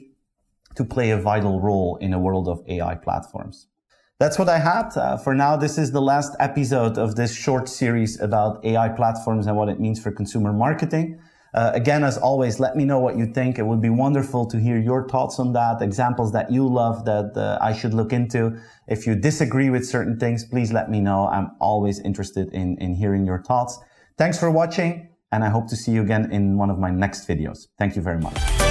to 0.78 0.85
play 0.85 1.11
a 1.11 1.18
vital 1.18 1.61
role 1.61 1.99
in 2.00 2.12
a 2.14 2.18
world 2.18 2.49
of 2.49 2.62
AI 2.68 2.94
platforms. 2.94 3.66
That's 4.20 4.38
what 4.38 4.49
I 4.49 4.58
had. 4.58 4.97
Uh, 4.97 5.16
for 5.16 5.35
now, 5.35 5.56
this 5.56 5.76
is 5.76 5.90
the 5.90 6.00
last 6.00 6.37
episode 6.38 6.99
of 6.99 7.16
this 7.16 7.35
short 7.35 7.68
series 7.68 8.20
about 8.20 8.64
AI 8.64 8.88
platforms 8.88 9.47
and 9.49 9.56
what 9.56 9.68
it 9.68 9.80
means 9.80 10.00
for 10.00 10.12
consumer 10.12 10.52
marketing. 10.52 11.20
Uh, 11.52 11.73
again, 11.75 12.04
as 12.04 12.16
always, 12.16 12.61
let 12.61 12.76
me 12.76 12.85
know 12.85 13.00
what 13.00 13.16
you 13.16 13.26
think. 13.26 13.58
It 13.58 13.66
would 13.66 13.80
be 13.80 13.90
wonderful 13.90 14.47
to 14.47 14.61
hear 14.61 14.78
your 14.78 15.08
thoughts 15.08 15.40
on 15.40 15.52
that, 15.54 15.82
examples 15.82 16.30
that 16.32 16.52
you 16.52 16.64
love 16.68 17.04
that 17.06 17.37
uh, 17.37 17.58
I 17.61 17.73
should 17.73 17.94
look 17.94 18.12
into. 18.12 18.56
If 18.87 19.04
you 19.06 19.16
disagree 19.16 19.70
with 19.70 19.85
certain 19.85 20.16
things, 20.18 20.44
please 20.44 20.73
let 20.73 20.90
me 20.90 21.00
know. 21.00 21.26
I'm 21.26 21.50
always 21.61 21.99
interested 22.00 22.52
in, 22.52 22.76
in 22.78 22.94
hearing 22.94 23.26
your 23.26 23.42
thoughts. 23.42 23.80
Thanks 24.16 24.38
for 24.38 24.50
watching, 24.50 25.08
and 25.32 25.42
I 25.42 25.49
hope 25.49 25.68
to 25.68 25.76
see 25.76 25.90
you 25.90 26.02
again 26.02 26.30
in 26.30 26.56
one 26.56 26.70
of 26.70 26.78
my 26.78 26.90
next 26.90 27.26
videos. 27.26 27.66
Thank 27.78 27.97
you 27.97 28.02
very 28.02 28.20
much. 28.20 28.67